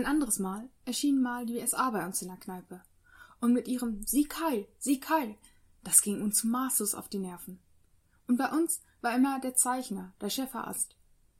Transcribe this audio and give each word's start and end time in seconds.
Ein 0.00 0.06
anderes 0.06 0.38
Mal 0.38 0.70
erschien 0.86 1.20
mal 1.20 1.44
die 1.44 1.60
SA 1.66 1.90
bei 1.90 2.06
uns 2.06 2.22
in 2.22 2.28
der 2.28 2.38
Kneipe. 2.38 2.80
Und 3.38 3.52
mit 3.52 3.68
ihrem 3.68 4.02
Sieg 4.06 4.34
heil, 4.40 4.66
Sieg 4.78 5.10
heil, 5.10 5.36
das 5.84 6.00
ging 6.00 6.22
uns 6.22 6.42
maßlos 6.42 6.94
auf 6.94 7.10
die 7.10 7.18
Nerven. 7.18 7.60
Und 8.26 8.38
bei 8.38 8.50
uns 8.50 8.80
war 9.02 9.14
immer 9.14 9.40
der 9.40 9.56
Zeichner, 9.56 10.14
der 10.22 10.30
Schäferast. 10.30 10.96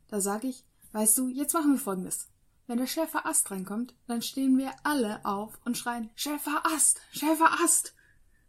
Da 0.08 0.20
sag 0.20 0.44
ich, 0.44 0.66
weißt 0.92 1.16
du, 1.16 1.28
jetzt 1.28 1.54
machen 1.54 1.72
wir 1.72 1.78
folgendes. 1.78 2.28
Wenn 2.66 2.76
der 2.76 2.86
Schäferast 2.86 3.50
reinkommt, 3.50 3.94
dann 4.06 4.20
stehen 4.20 4.58
wir 4.58 4.74
alle 4.82 5.24
auf 5.24 5.58
und 5.64 5.78
schreien 5.78 6.10
Schäferast, 6.14 7.00
Schäferast. 7.12 7.94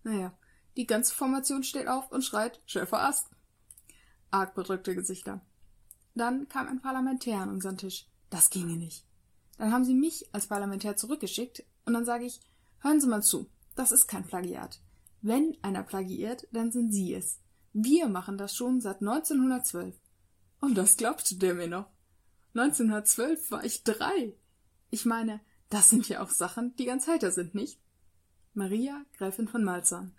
Naja, 0.04 0.34
die 0.76 0.88
ganze 0.88 1.16
Formation 1.16 1.64
steht 1.64 1.88
auf 1.88 2.12
und 2.12 2.26
schreit 2.26 2.60
Schäferast. 2.66 3.30
Arg 4.30 4.56
bedrückte 4.56 4.94
Gesichter. 4.94 5.40
Dann 6.16 6.50
kam 6.50 6.68
ein 6.68 6.82
Parlamentär 6.82 7.40
an 7.40 7.50
unseren 7.50 7.78
Tisch. 7.78 8.08
Das 8.30 8.50
ginge 8.50 8.76
nicht. 8.76 9.06
Dann 9.62 9.72
haben 9.72 9.86
sie 9.86 9.94
mich 9.94 10.28
als 10.34 10.48
Parlamentär 10.48 10.98
zurückgeschickt 10.98 11.64
und 11.86 11.94
dann 11.94 12.04
sage 12.04 12.26
ich, 12.26 12.40
hören 12.80 13.00
Sie 13.00 13.06
mal 13.06 13.22
zu, 13.22 13.48
das 13.76 13.92
ist 13.92 14.08
kein 14.08 14.26
Plagiat. 14.26 14.82
Wenn 15.22 15.56
einer 15.62 15.84
plagiiert, 15.84 16.48
dann 16.52 16.72
sind 16.72 16.92
Sie 16.92 17.14
es. 17.14 17.38
Wir 17.72 18.08
machen 18.08 18.40
das 18.40 18.56
schon 18.56 18.82
seit 18.82 19.02
1912. 19.02 19.94
Und 20.62 20.76
das 20.80 20.98
glaubte 20.98 21.36
der 21.36 21.54
mir 21.54 21.68
noch. 21.68 21.92
1912 22.56 23.52
war 23.52 23.64
ich 23.64 23.84
drei. 23.84 24.34
Ich 24.90 25.06
meine, 25.06 25.42
das 25.70 25.92
sind 25.92 26.10
ja 26.10 26.24
auch 26.24 26.32
Sachen, 26.32 26.76
die 26.78 26.86
ganz 26.86 27.06
heiter 27.06 27.30
sind, 27.30 27.54
nicht? 27.54 27.80
Maria, 28.56 29.06
Gräfin 29.16 29.48
von 29.48 29.64
Malzahn. 29.64 30.16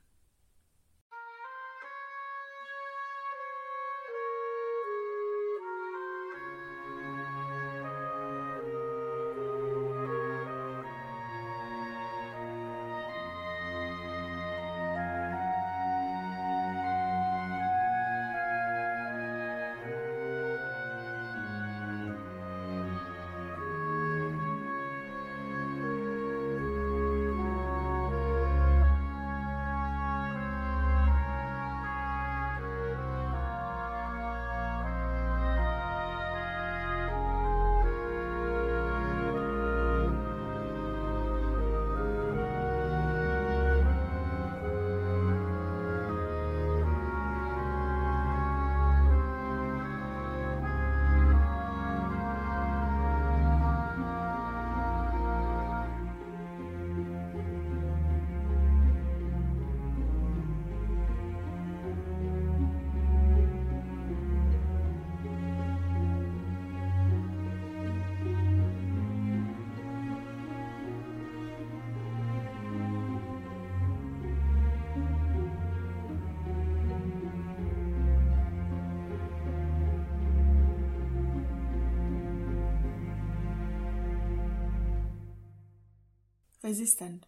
Resistent. 86.65 87.27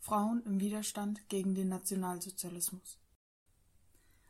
Frauen 0.00 0.42
im 0.44 0.58
Widerstand 0.58 1.28
gegen 1.28 1.54
den 1.54 1.68
Nationalsozialismus. 1.68 2.98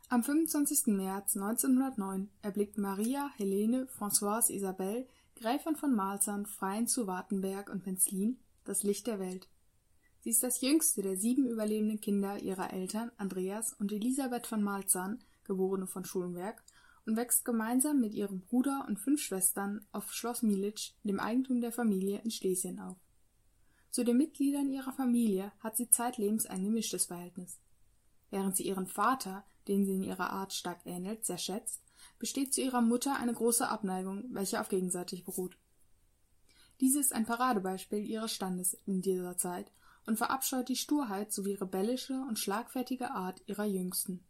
Am 0.09 0.23
25. 0.23 0.95
März 0.95 1.35
1909 1.35 2.29
erblickt 2.43 2.77
Maria 2.77 3.31
Helene 3.37 3.87
Françoise 3.87 4.51
Isabelle, 4.51 5.07
Gräfin 5.35 5.75
von 5.75 5.95
Malzahn, 5.95 6.45
Freien 6.45 6.85
zu 6.85 7.07
Wartenberg 7.07 7.71
und 7.71 7.83
Penzlin, 7.83 8.37
das 8.63 8.83
Licht 8.83 9.07
der 9.07 9.17
Welt. 9.17 9.47
Sie 10.21 10.29
ist 10.29 10.43
das 10.43 10.61
jüngste 10.61 11.01
der 11.01 11.17
sieben 11.17 11.47
überlebenden 11.47 11.99
Kinder 11.99 12.37
ihrer 12.37 12.71
Eltern 12.71 13.11
Andreas 13.17 13.73
und 13.73 13.91
Elisabeth 13.91 14.45
von 14.45 14.61
Malzahn, 14.61 15.23
geborene 15.45 15.87
von 15.87 16.05
Schulenberg, 16.05 16.63
und 17.07 17.17
wächst 17.17 17.43
gemeinsam 17.43 17.99
mit 17.99 18.13
ihrem 18.13 18.41
Bruder 18.41 18.85
und 18.87 18.99
fünf 18.99 19.19
Schwestern 19.19 19.87
auf 19.91 20.13
Schloss 20.13 20.43
Mielitsch, 20.43 20.91
dem 21.03 21.19
Eigentum 21.19 21.59
der 21.59 21.71
Familie 21.71 22.21
in 22.23 22.29
Schlesien 22.29 22.79
auf. 22.79 22.97
Zu 23.97 24.03
den 24.03 24.17
Mitgliedern 24.17 24.69
ihrer 24.69 24.93
Familie 24.93 25.51
hat 25.57 25.75
sie 25.75 25.89
zeitlebens 25.89 26.45
ein 26.45 26.63
gemischtes 26.63 27.07
Verhältnis. 27.07 27.59
Während 28.29 28.55
sie 28.55 28.61
ihren 28.61 28.85
Vater, 28.85 29.43
den 29.67 29.87
sie 29.87 29.95
in 29.95 30.03
ihrer 30.03 30.29
Art 30.29 30.53
stark 30.53 30.81
ähnelt, 30.85 31.25
sehr 31.25 31.39
schätzt, 31.39 31.81
besteht 32.19 32.53
zu 32.53 32.61
ihrer 32.61 32.81
Mutter 32.81 33.15
eine 33.15 33.33
große 33.33 33.67
Abneigung, 33.67 34.25
welche 34.29 34.61
auf 34.61 34.69
gegenseitig 34.69 35.25
beruht. 35.25 35.57
Diese 36.79 36.99
ist 36.99 37.11
ein 37.11 37.25
Paradebeispiel 37.25 38.05
ihres 38.05 38.31
Standes 38.31 38.77
in 38.85 39.01
dieser 39.01 39.35
Zeit 39.35 39.71
und 40.05 40.17
verabscheut 40.17 40.69
die 40.69 40.75
Sturheit 40.75 41.33
sowie 41.33 41.55
rebellische 41.55 42.23
und 42.29 42.37
schlagfertige 42.37 43.09
Art 43.09 43.41
ihrer 43.47 43.65
Jüngsten. 43.65 44.23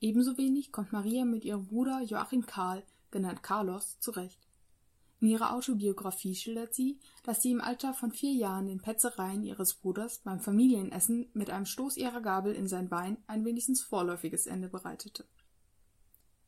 Ebenso 0.00 0.38
wenig 0.38 0.70
kommt 0.70 0.92
Maria 0.92 1.24
mit 1.24 1.44
ihrem 1.44 1.66
Bruder 1.66 2.00
Joachim 2.02 2.46
Karl, 2.46 2.84
genannt 3.10 3.42
Carlos, 3.42 3.98
zurecht. 3.98 4.46
In 5.20 5.28
ihrer 5.28 5.54
Autobiografie 5.54 6.34
schildert 6.34 6.74
sie, 6.74 6.98
dass 7.22 7.40
sie 7.40 7.52
im 7.52 7.60
Alter 7.60 7.94
von 7.94 8.12
vier 8.12 8.32
Jahren 8.32 8.66
den 8.66 8.80
Petzereien 8.80 9.42
ihres 9.42 9.74
Bruders 9.74 10.18
beim 10.18 10.40
Familienessen 10.40 11.30
mit 11.32 11.50
einem 11.50 11.66
Stoß 11.66 11.96
ihrer 11.96 12.20
Gabel 12.20 12.54
in 12.54 12.68
sein 12.68 12.88
Bein 12.88 13.16
ein 13.26 13.44
wenigstens 13.44 13.82
vorläufiges 13.82 14.46
Ende 14.46 14.68
bereitete. 14.68 15.24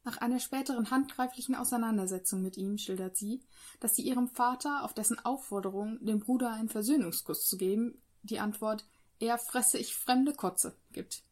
Nach 0.07 0.19
einer 0.19 0.39
späteren 0.39 0.93
handgreiflichen 0.93 1.57
Auseinandersetzung 1.57 2.41
mit 2.41 2.57
ihm 2.57 2.79
schildert 2.79 3.17
sie, 3.17 3.43
dass 3.81 3.97
sie 3.97 4.03
ihrem 4.03 4.29
Vater 4.29 4.85
auf 4.85 4.95
dessen 4.95 5.19
Aufforderung, 5.25 5.99
dem 6.05 6.21
Bruder 6.21 6.53
einen 6.53 6.69
Versöhnungskuss 6.69 7.49
zu 7.49 7.57
geben, 7.57 8.01
die 8.23 8.39
Antwort 8.39 8.87
Er 9.19 9.37
fresse 9.37 9.79
ich 9.79 9.97
fremde 9.97 10.33
Kotze 10.33 10.77
gibt. 10.93 11.25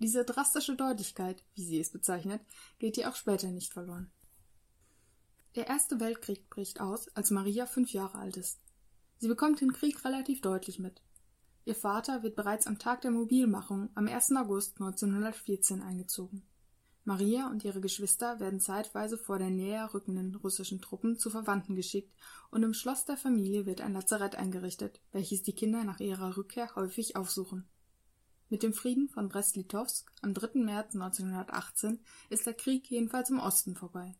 Diese 0.00 0.24
drastische 0.24 0.74
Deutlichkeit, 0.74 1.44
wie 1.54 1.64
sie 1.64 1.78
es 1.78 1.92
bezeichnet, 1.92 2.40
geht 2.80 2.96
ihr 2.96 3.08
auch 3.08 3.14
später 3.14 3.48
nicht 3.48 3.72
verloren. 3.72 4.10
Der 5.54 5.68
Erste 5.68 6.00
Weltkrieg 6.00 6.50
bricht 6.50 6.80
aus, 6.80 7.08
als 7.14 7.30
Maria 7.30 7.66
fünf 7.66 7.92
Jahre 7.92 8.18
alt 8.18 8.36
ist. 8.36 8.60
Sie 9.18 9.28
bekommt 9.28 9.60
den 9.60 9.72
Krieg 9.72 10.04
relativ 10.04 10.40
deutlich 10.40 10.80
mit. 10.80 11.00
Ihr 11.64 11.76
Vater 11.76 12.24
wird 12.24 12.34
bereits 12.34 12.66
am 12.66 12.80
Tag 12.80 13.02
der 13.02 13.12
Mobilmachung 13.12 13.88
am 13.94 14.08
1. 14.08 14.32
August 14.36 14.80
1914 14.80 15.80
eingezogen. 15.80 16.42
Maria 17.04 17.48
und 17.50 17.64
ihre 17.64 17.80
Geschwister 17.80 18.40
werden 18.40 18.58
zeitweise 18.58 19.16
vor 19.16 19.38
der 19.38 19.50
näher 19.50 19.94
rückenden 19.94 20.34
russischen 20.34 20.80
Truppen 20.80 21.18
zu 21.18 21.30
Verwandten 21.30 21.76
geschickt 21.76 22.12
und 22.50 22.64
im 22.64 22.74
Schloss 22.74 23.04
der 23.04 23.16
Familie 23.16 23.64
wird 23.64 23.80
ein 23.80 23.92
Lazarett 23.92 24.34
eingerichtet, 24.34 25.00
welches 25.12 25.44
die 25.44 25.54
Kinder 25.54 25.84
nach 25.84 26.00
ihrer 26.00 26.36
Rückkehr 26.36 26.74
häufig 26.74 27.14
aufsuchen. 27.14 27.68
Mit 28.48 28.64
dem 28.64 28.72
Frieden 28.72 29.08
von 29.08 29.28
Brest-Litovsk 29.28 30.10
am 30.20 30.34
3. 30.34 30.64
März 30.64 30.94
1918 30.94 32.00
ist 32.28 32.44
der 32.44 32.54
Krieg 32.54 32.90
jedenfalls 32.90 33.30
im 33.30 33.38
Osten 33.38 33.76
vorbei. 33.76 34.16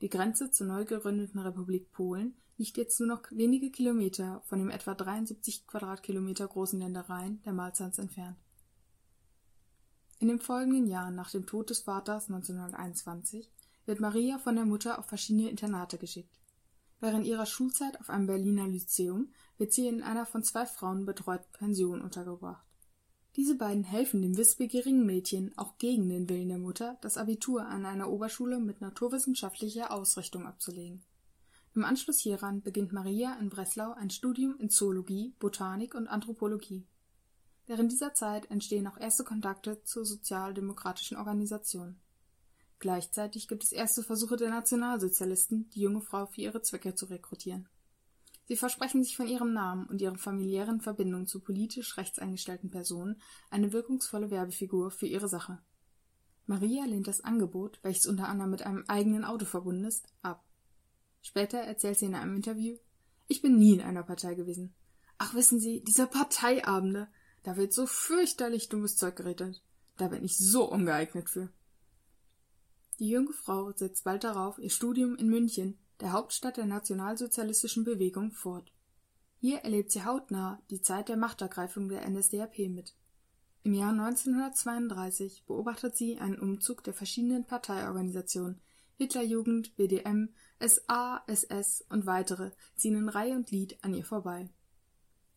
Die 0.00 0.08
Grenze 0.08 0.50
zur 0.50 0.66
neu 0.66 0.84
gegründeten 0.84 1.40
Republik 1.40 1.92
Polen 1.92 2.34
liegt 2.56 2.76
jetzt 2.76 3.00
nur 3.00 3.08
noch 3.08 3.22
wenige 3.30 3.70
Kilometer 3.70 4.42
von 4.46 4.58
dem 4.58 4.70
etwa 4.70 4.94
73 4.94 5.66
Quadratkilometer 5.66 6.48
großen 6.48 6.78
Ländereien 6.78 7.42
der 7.42 7.52
Malzahns 7.52 7.98
entfernt. 7.98 8.36
In 10.18 10.28
den 10.28 10.38
folgenden 10.38 10.86
Jahren 10.86 11.14
nach 11.14 11.30
dem 11.30 11.46
Tod 11.46 11.70
des 11.70 11.80
Vaters 11.80 12.28
1921 12.28 13.50
wird 13.86 14.00
Maria 14.00 14.38
von 14.38 14.56
der 14.56 14.66
Mutter 14.66 14.98
auf 14.98 15.06
verschiedene 15.06 15.48
Internate 15.48 15.96
geschickt. 15.96 16.38
Während 17.00 17.26
ihrer 17.26 17.46
Schulzeit 17.46 17.98
auf 17.98 18.10
einem 18.10 18.26
Berliner 18.26 18.68
Lyzeum 18.68 19.32
wird 19.56 19.72
sie 19.72 19.86
in 19.86 20.02
einer 20.02 20.26
von 20.26 20.42
zwei 20.42 20.66
Frauen 20.66 21.06
betreuten 21.06 21.50
Pension 21.52 22.02
untergebracht. 22.02 22.69
Diese 23.36 23.54
beiden 23.54 23.84
helfen 23.84 24.22
dem 24.22 24.36
wissbegierigen 24.36 25.06
Mädchen, 25.06 25.56
auch 25.56 25.78
gegen 25.78 26.08
den 26.08 26.28
Willen 26.28 26.48
der 26.48 26.58
Mutter, 26.58 26.98
das 27.00 27.16
Abitur 27.16 27.64
an 27.64 27.86
einer 27.86 28.10
Oberschule 28.10 28.58
mit 28.58 28.80
naturwissenschaftlicher 28.80 29.92
Ausrichtung 29.92 30.46
abzulegen. 30.46 31.02
Im 31.76 31.84
Anschluss 31.84 32.18
hieran 32.18 32.62
beginnt 32.62 32.92
Maria 32.92 33.34
in 33.38 33.48
Breslau 33.48 33.92
ein 33.92 34.10
Studium 34.10 34.56
in 34.58 34.68
Zoologie, 34.68 35.32
Botanik 35.38 35.94
und 35.94 36.08
Anthropologie. 36.08 36.84
Während 37.66 37.92
dieser 37.92 38.14
Zeit 38.14 38.50
entstehen 38.50 38.88
auch 38.88 38.98
erste 38.98 39.22
Kontakte 39.22 39.80
zur 39.84 40.04
sozialdemokratischen 40.04 41.16
Organisation. 41.16 42.00
Gleichzeitig 42.80 43.46
gibt 43.46 43.62
es 43.62 43.70
erste 43.70 44.02
Versuche 44.02 44.36
der 44.36 44.50
Nationalsozialisten, 44.50 45.70
die 45.70 45.82
junge 45.82 46.00
Frau 46.00 46.26
für 46.26 46.40
ihre 46.40 46.62
Zwecke 46.62 46.96
zu 46.96 47.06
rekrutieren 47.06 47.68
Sie 48.50 48.56
versprechen 48.56 49.04
sich 49.04 49.16
von 49.16 49.28
ihrem 49.28 49.52
Namen 49.52 49.86
und 49.86 50.02
ihrer 50.02 50.18
familiären 50.18 50.80
Verbindung 50.80 51.28
zu 51.28 51.38
politisch 51.38 51.96
rechts 51.96 52.18
eingestellten 52.18 52.68
Personen 52.68 53.22
eine 53.48 53.72
wirkungsvolle 53.72 54.32
Werbefigur 54.32 54.90
für 54.90 55.06
ihre 55.06 55.28
Sache. 55.28 55.60
Maria 56.46 56.84
lehnt 56.84 57.06
das 57.06 57.20
Angebot, 57.20 57.78
welches 57.82 58.06
unter 58.06 58.26
anderem 58.26 58.50
mit 58.50 58.66
einem 58.66 58.82
eigenen 58.88 59.24
Auto 59.24 59.44
verbunden 59.44 59.84
ist, 59.84 60.08
ab. 60.22 60.44
Später 61.22 61.58
erzählt 61.58 61.98
sie 61.98 62.06
in 62.06 62.16
einem 62.16 62.34
Interview, 62.34 62.76
ich 63.28 63.40
bin 63.40 63.56
nie 63.56 63.74
in 63.74 63.82
einer 63.82 64.02
Partei 64.02 64.34
gewesen. 64.34 64.74
Ach, 65.16 65.32
wissen 65.34 65.60
Sie, 65.60 65.84
diese 65.84 66.08
Parteiabende, 66.08 67.06
da 67.44 67.56
wird 67.56 67.72
so 67.72 67.86
fürchterlich 67.86 68.68
dummes 68.68 68.96
Zeug 68.96 69.14
geredet. 69.14 69.62
Da 69.96 70.08
bin 70.08 70.24
ich 70.24 70.36
so 70.36 70.68
ungeeignet 70.68 71.30
für. 71.30 71.50
Die 72.98 73.10
junge 73.10 73.32
Frau 73.32 73.70
setzt 73.70 74.02
bald 74.02 74.24
darauf 74.24 74.58
ihr 74.58 74.70
Studium 74.70 75.14
in 75.14 75.28
München, 75.28 75.78
der 76.00 76.12
Hauptstadt 76.12 76.56
der 76.56 76.66
nationalsozialistischen 76.66 77.84
Bewegung, 77.84 78.32
fort. 78.32 78.72
Hier 79.38 79.58
erlebt 79.58 79.90
sie 79.90 80.04
hautnah 80.04 80.60
die 80.70 80.82
Zeit 80.82 81.08
der 81.08 81.16
Machtergreifung 81.16 81.88
der 81.88 82.08
NSDAP 82.08 82.58
mit. 82.68 82.94
Im 83.62 83.74
Jahr 83.74 83.92
1932 83.92 85.44
beobachtet 85.46 85.96
sie 85.96 86.18
einen 86.18 86.38
Umzug 86.38 86.82
der 86.84 86.94
verschiedenen 86.94 87.44
Parteiorganisationen 87.44 88.60
Hitlerjugend, 89.00 89.76
BDM, 89.76 90.28
SA, 90.60 91.22
SS 91.26 91.86
und 91.88 92.04
weitere 92.04 92.50
ziehen 92.76 92.96
in 92.96 93.08
Reihe 93.08 93.34
und 93.34 93.46
Glied 93.46 93.82
an 93.82 93.94
ihr 93.94 94.04
vorbei. 94.04 94.50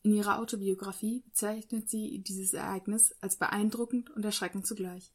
In 0.01 0.13
ihrer 0.13 0.39
Autobiografie 0.39 1.21
bezeichnet 1.21 1.89
sie 1.89 2.19
dieses 2.19 2.53
Ereignis 2.53 3.13
als 3.21 3.37
beeindruckend 3.37 4.09
und 4.09 4.25
erschreckend 4.25 4.67
zugleich. 4.67 5.13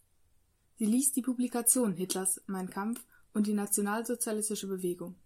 Sie 0.77 0.87
liest 0.87 1.17
die 1.17 1.23
Publikation 1.23 1.93
Hitlers 1.93 2.41
Mein 2.47 2.71
Kampf 2.71 3.05
und 3.35 3.47
die 3.47 3.53
nationalsozialistische 3.53 4.67
Bewegung. 4.67 5.17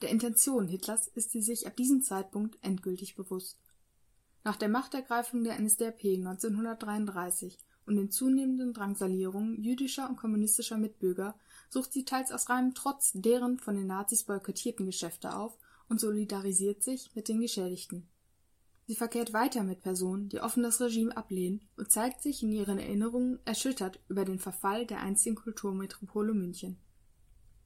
Der 0.00 0.10
Intention 0.10 0.68
Hitlers 0.68 1.08
ist 1.08 1.32
sie 1.32 1.42
sich 1.42 1.66
ab 1.66 1.76
diesem 1.76 2.02
Zeitpunkt 2.02 2.56
endgültig 2.62 3.16
bewusst. 3.16 3.58
Nach 4.44 4.56
der 4.56 4.68
Machtergreifung 4.68 5.42
der 5.42 5.58
NSDAP 5.58 6.04
1933 6.04 7.58
und 7.84 7.96
den 7.96 8.10
zunehmenden 8.10 8.72
Drangsalierungen 8.72 9.60
jüdischer 9.62 10.08
und 10.08 10.16
kommunistischer 10.16 10.76
Mitbürger 10.76 11.34
sucht 11.68 11.92
sie 11.92 12.04
teils 12.04 12.30
aus 12.30 12.48
reinem 12.48 12.74
Trotz 12.74 13.10
deren 13.14 13.58
von 13.58 13.74
den 13.74 13.88
Nazis 13.88 14.24
boykottierten 14.24 14.86
Geschäfte 14.86 15.34
auf 15.34 15.58
und 15.88 15.98
solidarisiert 15.98 16.82
sich 16.82 17.10
mit 17.14 17.28
den 17.28 17.40
Geschädigten. 17.40 18.06
Sie 18.86 18.94
verkehrt 18.94 19.32
weiter 19.32 19.64
mit 19.64 19.82
Personen, 19.82 20.28
die 20.28 20.40
offen 20.40 20.62
das 20.62 20.80
Regime 20.80 21.14
ablehnen 21.16 21.60
und 21.76 21.90
zeigt 21.90 22.22
sich 22.22 22.42
in 22.42 22.52
ihren 22.52 22.78
Erinnerungen 22.78 23.38
erschüttert 23.44 24.00
über 24.08 24.24
den 24.24 24.38
Verfall 24.38 24.86
der 24.86 25.00
einstigen 25.00 25.36
Kulturmetropole 25.36 26.32
München. 26.32 26.78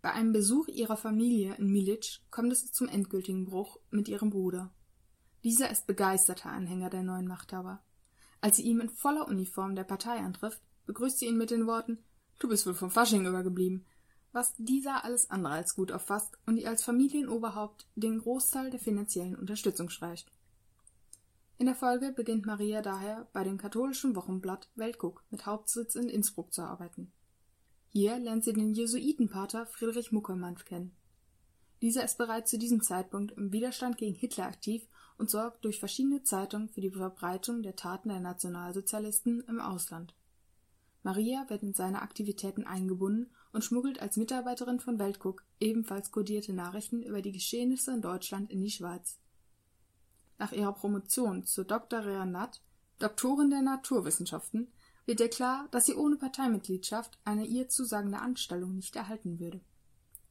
Bei 0.03 0.13
einem 0.13 0.33
Besuch 0.33 0.69
ihrer 0.69 0.97
Familie 0.97 1.55
in 1.55 1.69
Militsch 1.69 2.21
kommt 2.31 2.53
es 2.53 2.73
zum 2.73 2.89
endgültigen 2.89 3.47
Bruch 3.47 3.79
mit 3.91 4.09
ihrem 4.09 4.31
Bruder. 4.31 4.75
Dieser 5.45 5.71
ist 5.71 5.87
begeisterter 5.87 6.51
Anhänger 6.51 6.91
der 6.91 7.03
neuen 7.03 7.27
Machthaber. 7.27 7.83
Als 8.41 8.57
sie 8.57 8.65
ihm 8.65 8.81
in 8.81 8.91
voller 8.91 9.29
Uniform 9.29 9.77
der 9.77 9.85
Partei 9.85 10.19
antrifft, 10.19 10.61
begrüßt 10.87 11.21
sie 11.21 11.27
ihn 11.27 11.39
mit 11.39 11.51
den 11.51 11.67
Worten 11.67 11.99
Du 12.43 12.49
bist 12.49 12.67
wohl 12.67 12.75
vom 12.75 12.91
Fasching 12.91 13.25
übergeblieben, 13.25 13.87
was 14.33 14.57
dieser 14.57 15.05
alles 15.05 15.31
andere 15.31 15.53
als 15.53 15.77
gut 15.77 15.93
auffasst 15.93 16.37
und 16.45 16.57
ihr 16.57 16.69
als 16.69 16.83
Familienoberhaupt 16.83 17.87
den 17.95 18.19
Großteil 18.19 18.71
der 18.71 18.81
finanziellen 18.81 19.37
Unterstützung 19.37 19.91
streicht. 19.91 20.33
In 21.59 21.67
der 21.67 21.77
Folge 21.77 22.11
beginnt 22.11 22.45
Maria 22.45 22.83
daher 22.83 23.29
bei 23.33 23.45
dem 23.45 23.59
katholischen 23.59 24.17
Wochenblatt 24.17 24.69
Weltguck 24.75 25.23
mit 25.31 25.47
Hauptsitz 25.47 25.95
in 25.95 26.09
Innsbruck 26.09 26.53
zu 26.53 26.63
arbeiten. 26.63 27.13
Hier 27.95 28.19
lernt 28.19 28.43
sie 28.43 28.55
den 28.55 28.73
Jesuitenpater 28.73 29.67
Friedrich 29.67 30.13
Muckermann 30.13 30.57
kennen. 30.57 30.97
Dieser 31.83 32.03
ist 32.05 32.17
bereits 32.17 32.51
zu 32.51 32.59
diesem 32.59 32.81
Zeitpunkt 32.81 33.33
im 33.33 33.53
Widerstand 33.53 33.99
gegen 33.99 34.15
Hitler 34.15 34.47
aktiv 34.47 34.89
und 35.19 35.29
sorgt 35.29 35.65
durch 35.67 35.79
verschiedene 35.79 36.23
Zeitungen 36.23 36.71
für 36.71 36.81
die 36.81 36.91
Verbreitung 36.91 37.63
der 37.63 37.77
Taten 37.77 38.09
der 38.09 38.21
Nationalsozialisten 38.21 39.43
im 39.47 39.61
Ausland. 39.61 40.15
Maria 41.03 41.45
wird 41.51 41.65
in 41.65 41.75
seine 41.75 42.01
Aktivitäten 42.01 42.65
eingebunden 42.65 43.31
und 43.53 43.63
schmuggelt 43.63 44.01
als 44.01 44.17
Mitarbeiterin 44.17 44.81
von 44.81 44.99
Weltguck 44.99 45.45
ebenfalls 45.61 46.13
kodierte 46.13 46.55
Nachrichten 46.55 47.03
über 47.03 47.21
die 47.21 47.33
Geschehnisse 47.33 47.93
in 47.93 48.01
Deutschland 48.01 48.51
in 48.51 48.63
die 48.63 48.71
Schweiz. 48.71 49.19
Nach 50.39 50.53
ihrer 50.53 50.73
Promotion 50.73 51.45
zur 51.45 51.65
Dr. 51.65 52.07
rea 52.07 52.25
Nat, 52.25 52.63
Doktorin 53.01 53.51
der 53.51 53.61
Naturwissenschaften, 53.61 54.73
wird 55.07 55.21
ihr 55.21 55.29
klar, 55.29 55.69
dass 55.71 55.87
sie 55.87 55.95
ohne 55.95 56.17
Parteimitgliedschaft 56.17 57.19
eine 57.25 57.45
ihr 57.47 57.69
zusagende 57.69 58.19
Anstellung 58.19 58.75
nicht 58.75 58.97
erhalten 58.97 59.41
würde. 59.41 59.61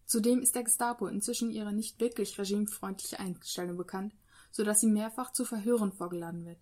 Zudem 0.06 0.42
ist 0.42 0.56
der 0.56 0.64
Gestapo 0.64 1.08
inzwischen 1.08 1.52
ihre 1.52 1.74
nicht 1.74 2.00
wirklich 2.00 2.38
regimefreundliche 2.38 3.20
Einstellung 3.20 3.78
bekannt, 3.78 4.14
so 4.52 4.64
dass 4.64 4.82
sie 4.82 4.88
mehrfach 4.88 5.32
zu 5.32 5.46
Verhören 5.46 5.92
vorgeladen 5.92 6.46
wird. 6.46 6.60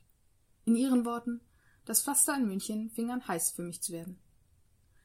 In 0.65 0.75
ihren 0.75 1.06
Worten 1.06 1.41
Das 1.85 2.03
Pflaster 2.03 2.35
in 2.35 2.45
München 2.45 2.91
fing 2.91 3.09
an 3.09 3.27
heiß 3.27 3.51
für 3.51 3.63
mich 3.63 3.81
zu 3.81 3.91
werden. 3.94 4.19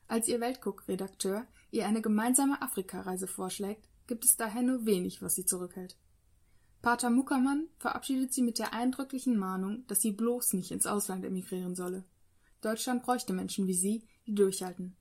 Als 0.07 0.29
ihr 0.29 0.41
Weltguck-Redakteur 0.41 1.47
ihr 1.71 1.87
eine 1.87 2.03
gemeinsame 2.03 2.61
Afrikareise 2.61 3.27
vorschlägt, 3.27 3.89
gibt 4.07 4.25
es 4.25 4.37
daher 4.37 4.63
nur 4.63 4.85
wenig, 4.85 5.23
was 5.23 5.35
sie 5.35 5.47
zurückhält. 5.47 5.97
Pater 6.83 7.09
Muckermann 7.09 7.69
verabschiedet 7.79 8.35
sie 8.35 8.43
mit 8.43 8.59
der 8.59 8.75
eindrücklichen 8.75 9.39
Mahnung, 9.39 9.87
dass 9.87 10.03
sie 10.03 10.13
bloß 10.13 10.53
nicht 10.53 10.71
ins 10.71 10.87
Ausland 10.87 11.25
emigrieren 11.25 11.75
solle. 11.75 12.05
Deutschland 12.65 13.03
bräuchte 13.03 13.35
Menschen 13.35 13.67
wie 13.67 13.75
sie, 13.75 14.07
die 14.27 14.35
durchhalten. 14.35 14.97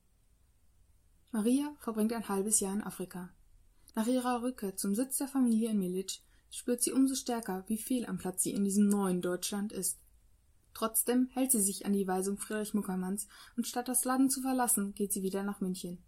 Maria 1.32 1.74
verbringt 1.80 2.12
ein 2.12 2.28
halbes 2.28 2.60
Jahr 2.60 2.74
in 2.74 2.84
Afrika. 2.84 3.30
Nach 3.96 4.06
ihrer 4.06 4.42
Rückkehr 4.42 4.76
zum 4.76 4.96
Sitz 4.96 5.18
der 5.18 5.30
Familie 5.30 5.70
in 5.70 5.80
Militsch 5.80 6.20
spürt 6.52 6.84
sie 6.84 6.92
umso 6.92 7.16
stärker, 7.16 7.64
wie 7.68 7.78
fehl 7.78 8.06
am 8.06 8.18
Platz 8.18 8.44
sie 8.44 8.52
in 8.52 8.66
diesem 8.66 8.90
neuen 8.90 9.22
Deutschland 9.22 9.72
ist. 9.72 10.00
Trotzdem 10.74 11.30
hält 11.32 11.52
sie 11.52 11.62
sich 11.62 11.86
an 11.86 11.94
die 11.94 12.08
Weisung 12.08 12.38
Friedrich 12.38 12.74
Muckermanns 12.74 13.28
und 13.56 13.66
statt 13.66 13.88
das 13.88 14.04
Land 14.04 14.32
zu 14.34 14.42
verlassen, 14.42 14.94
geht 14.94 15.14
sie 15.14 15.24
wieder 15.24 15.44
nach 15.44 15.62
München. 15.62 16.04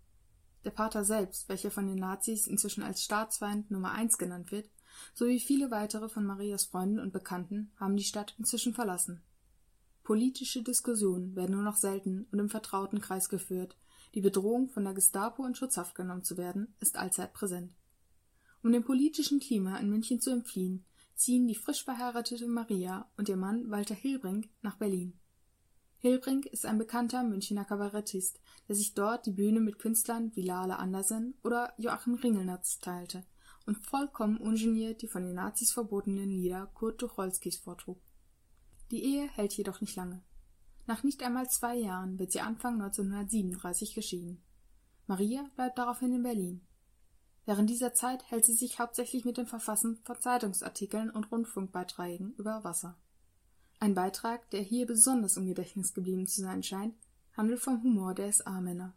Der 0.66 0.72
Pater 0.72 1.06
selbst, 1.06 1.48
welcher 1.48 1.72
von 1.72 1.88
den 1.88 2.00
Nazis 2.00 2.48
inzwischen 2.48 2.84
als 2.84 3.02
Staatsfeind 3.02 3.72
Nummer 3.72 3.92
eins 3.92 4.18
genannt 4.18 4.52
wird, 4.52 4.70
sowie 5.14 5.40
viele 5.40 5.72
weitere 5.72 6.10
von 6.10 6.26
Marias 6.26 6.66
Freunden 6.66 7.00
und 7.00 7.14
Bekannten 7.14 7.72
haben 7.78 7.96
die 7.96 8.04
Stadt 8.04 8.36
inzwischen 8.38 8.74
verlassen. 8.74 9.22
Politische 10.06 10.62
Diskussionen 10.62 11.36
werden 11.36 11.56
nur 11.56 11.64
noch 11.64 11.78
selten 11.78 12.28
und 12.32 12.38
im 12.38 12.48
vertrauten 12.48 13.02
Kreis 13.02 13.28
geführt, 13.28 13.76
die 14.14 14.22
Bedrohung 14.22 14.70
von 14.70 14.84
der 14.84 14.94
Gestapo 14.94 15.44
in 15.48 15.56
Schutzhaft 15.56 15.96
genommen 15.96 16.24
zu 16.24 16.38
werden, 16.38 16.76
ist 16.80 16.96
allzeit 16.96 17.34
präsent. 17.34 17.74
Um 18.62 18.72
dem 18.72 18.84
politischen 18.84 19.40
Klima 19.40 19.78
in 19.80 19.90
München 19.90 20.22
zu 20.22 20.30
entfliehen, 20.30 20.86
ziehen 21.16 21.48
die 21.48 21.56
frisch 21.56 21.84
verheiratete 21.84 22.46
Maria 22.46 23.10
und 23.18 23.30
ihr 23.30 23.36
Mann 23.36 23.72
Walter 23.72 23.96
Hilbrink 23.96 24.48
nach 24.62 24.76
Berlin. 24.76 25.20
Hilbrink 25.98 26.46
ist 26.46 26.68
ein 26.68 26.78
bekannter 26.78 27.24
Münchner 27.24 27.66
Kabarettist, 27.66 28.40
der 28.68 28.76
sich 28.76 28.94
dort 28.94 29.26
die 29.26 29.32
Bühne 29.32 29.60
mit 29.60 29.80
Künstlern 29.80 30.32
wie 30.36 30.44
Lale 30.44 30.78
Andersen 30.78 31.34
oder 31.44 31.74
Joachim 31.80 32.14
Ringelnatz 32.14 32.80
teilte 32.80 33.26
und 33.66 33.84
vollkommen 33.84 34.38
ungeniert 34.38 35.02
die 35.02 35.08
von 35.08 35.24
den 35.24 35.34
Nazis 35.34 35.72
verbotenen 35.72 36.30
Lieder 36.30 36.68
Kurt 36.76 37.00
Tucholskys 37.00 37.58
vortrug. 37.58 37.98
Die 38.92 39.04
Ehe 39.04 39.28
hält 39.28 39.54
jedoch 39.54 39.82
nicht 39.82 39.96
lange. 39.96 40.22
Nach 40.88 41.04
nicht 41.04 41.24
einmal 41.24 41.50
zwei 41.50 41.76
Jahren 41.76 42.20
wird 42.20 42.32
sie 42.32 42.42
Anfang 42.42 42.76
1937 42.82 43.96
geschieden. 43.96 44.44
Maria 45.08 45.50
bleibt 45.56 45.78
daraufhin 45.78 46.14
in 46.14 46.24
Berlin. 46.24 46.62
Während 47.46 47.70
dieser 47.70 47.94
Zeit 47.94 48.24
hält 48.30 48.46
sie 48.46 48.54
sich 48.54 48.80
hauptsächlich 48.80 49.26
mit 49.26 49.38
dem 49.38 49.46
Verfassen 49.46 50.00
von 50.04 50.20
Zeitungsartikeln 50.20 51.10
und 51.10 51.32
Rundfunkbeiträgen 51.32 52.34
über 52.38 52.64
Wasser. 52.64 52.98
Ein 53.80 53.94
Beitrag, 53.94 54.50
der 54.52 54.62
hier 54.62 54.86
besonders 54.86 55.38
im 55.38 55.46
Gedächtnis 55.46 55.94
geblieben 55.94 56.26
zu 56.26 56.42
sein 56.42 56.64
scheint, 56.64 56.96
handelt 57.36 57.60
vom 57.60 57.84
Humor 57.84 58.14
der 58.16 58.32
SA-Männer. 58.32 58.96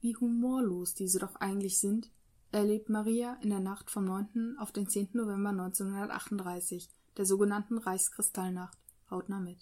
Wie 0.00 0.16
humorlos 0.16 0.94
diese 0.94 1.18
doch 1.18 1.36
eigentlich 1.36 1.78
sind, 1.78 2.10
erlebt 2.52 2.88
Maria 2.88 3.34
in 3.42 3.50
der 3.50 3.60
Nacht 3.60 3.90
vom 3.90 4.04
9. 4.04 4.56
auf 4.58 4.70
den 4.70 4.88
10. 4.88 5.10
November 5.14 5.50
1938, 5.50 6.88
der 7.16 7.26
sogenannten 7.26 7.78
Reichskristallnacht, 7.78 8.78
hautnah 9.10 9.40
mit. 9.40 9.58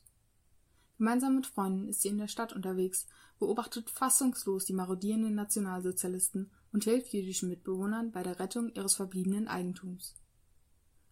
Gemeinsam 0.99 1.37
mit 1.37 1.47
Freunden 1.47 1.89
ist 1.89 2.03
sie 2.03 2.09
in 2.09 2.19
der 2.19 2.29
Stadt 2.29 2.53
unterwegs, 2.53 3.07
beobachtet 3.39 3.91
fassungslos 3.91 4.67
die 4.67 4.73
marodierenden 4.73 5.35
Nationalsozialisten 5.35 6.51
und 6.73 6.85
hilft 6.85 7.13
jüdischen 7.13 7.49
Mitbewohnern 7.49 8.13
bei 8.13 8.23
der 8.23 8.39
Rettung 8.39 8.73
ihres 8.75 8.95
verbliebenen 8.95 9.49
Eigentums. 9.49 10.15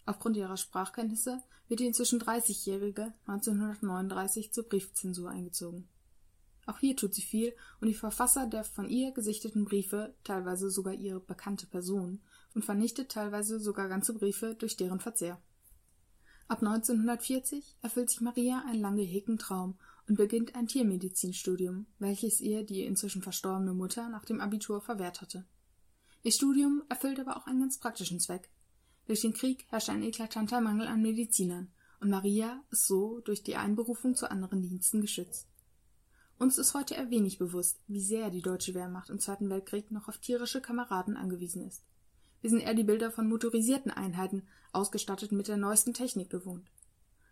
Aufgrund 0.07 0.37
ihrer 0.37 0.57
Sprachkenntnisse 0.57 1.43
wird 1.69 1.81
die 1.81 1.87
inzwischen 1.87 2.21
30-Jährige 2.21 3.13
1939 3.27 4.53
zur 4.53 4.69
Briefzensur 4.69 5.31
eingezogen 5.31 5.89
auch 6.71 6.79
hier 6.79 6.97
tut 6.97 7.15
sie 7.15 7.23
viel 7.23 7.53
und 7.81 7.89
die 7.89 7.95
Verfasser 7.95 8.47
der 8.47 8.63
von 8.63 8.89
ihr 8.89 9.11
gesichteten 9.11 9.65
Briefe, 9.65 10.15
teilweise 10.23 10.71
sogar 10.71 10.95
ihre 10.95 11.19
bekannte 11.19 11.67
Person, 11.67 12.21
und 12.55 12.65
vernichtet 12.65 13.11
teilweise 13.11 13.59
sogar 13.59 13.89
ganze 13.89 14.15
Briefe 14.15 14.55
durch 14.55 14.77
deren 14.77 15.01
Verzehr. 15.01 15.41
Ab 16.51 16.65
1940 16.65 17.77
erfüllt 17.81 18.11
sich 18.11 18.21
Maria 18.21 18.65
einen 18.67 18.81
lang 18.81 18.97
gehegten 18.97 19.39
Traum 19.39 19.79
und 20.09 20.17
beginnt 20.17 20.57
ein 20.57 20.67
Tiermedizinstudium, 20.67 21.87
welches 22.01 22.41
ihr 22.41 22.65
die 22.65 22.83
inzwischen 22.83 23.23
verstorbene 23.23 23.73
Mutter 23.73 24.09
nach 24.09 24.25
dem 24.25 24.41
Abitur 24.41 24.81
verwehrt 24.81 25.21
hatte. 25.21 25.45
Ihr 26.25 26.33
Studium 26.33 26.83
erfüllt 26.89 27.21
aber 27.21 27.37
auch 27.37 27.47
einen 27.47 27.61
ganz 27.61 27.79
praktischen 27.79 28.19
Zweck. 28.19 28.51
Durch 29.07 29.21
den 29.21 29.33
Krieg 29.33 29.65
herrscht 29.69 29.91
ein 29.91 30.03
eklatanter 30.03 30.61
Mangel 30.61 30.89
an 30.89 31.03
Medizinern, 31.03 31.71
und 32.01 32.11
Maria 32.11 32.61
ist 32.73 32.89
so 32.89 33.21
durch 33.21 33.45
die 33.45 33.55
Einberufung 33.55 34.17
zu 34.17 34.29
anderen 34.29 34.61
Diensten 34.61 35.03
geschützt. 35.03 35.47
Uns 36.41 36.59
ist 36.59 36.75
heute 36.75 36.95
eher 36.95 37.11
wenig 37.11 37.39
bewusst, 37.39 37.79
wie 37.87 38.03
sehr 38.03 38.29
die 38.29 38.43
deutsche 38.43 38.75
Wehrmacht 38.75 39.09
im 39.11 39.21
Zweiten 39.21 39.49
Weltkrieg 39.51 39.93
noch 39.93 40.09
auf 40.09 40.19
tierische 40.19 40.61
Kameraden 40.61 41.17
angewiesen 41.17 41.65
ist. 41.65 41.85
Sind 42.43 42.61
eher 42.61 42.75
die 42.75 42.85
Bilder 42.85 43.11
von 43.11 43.29
motorisierten 43.29 43.91
Einheiten, 43.91 44.49
ausgestattet 44.73 45.33
mit 45.33 45.49
der 45.49 45.57
neuesten 45.57 45.93
Technik 45.93 46.31
gewohnt. 46.31 46.71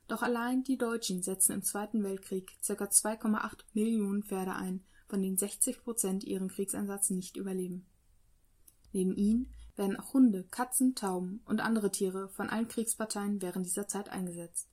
Doch 0.07 0.23
allein 0.23 0.65
die 0.65 0.79
Deutschen 0.79 1.23
setzen 1.23 1.53
im 1.53 1.63
Zweiten 1.63 2.03
Weltkrieg 2.03 2.53
ca. 2.67 2.73
2,8 2.73 3.59
Millionen 3.75 4.23
Pferde 4.23 4.55
ein, 4.55 4.83
von 5.07 5.21
denen 5.23 5.37
60 5.37 5.83
Prozent 5.83 6.25
ihren 6.25 6.49
Kriegseinsatz 6.49 7.11
nicht 7.11 7.37
überleben. 7.37 7.87
Neben 8.93 9.15
ihnen 9.15 9.53
werden 9.77 9.97
auch 9.97 10.15
Hunde, 10.15 10.45
Katzen, 10.51 10.95
Tauben 10.95 11.41
und 11.45 11.61
andere 11.61 11.91
Tiere 11.91 12.29
von 12.31 12.49
allen 12.49 12.69
Kriegsparteien 12.69 13.41
während 13.43 13.67
dieser 13.67 13.87
Zeit 13.87 14.09
eingesetzt. 14.09 14.69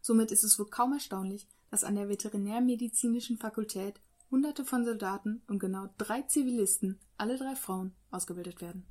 Somit 0.00 0.30
ist 0.30 0.44
es 0.44 0.58
wohl 0.58 0.70
kaum 0.70 0.92
erstaunlich, 0.92 1.48
dass 1.70 1.84
an 1.84 1.96
der 1.96 2.08
Veterinärmedizinischen 2.08 3.36
Fakultät 3.36 4.00
Hunderte 4.30 4.64
von 4.64 4.84
Soldaten 4.84 5.42
und 5.48 5.58
genau 5.58 5.88
drei 5.98 6.22
Zivilisten, 6.22 6.98
alle 7.16 7.36
drei 7.36 7.56
Frauen, 7.56 7.94
ausgebildet 8.10 8.60
werden. 8.60 8.86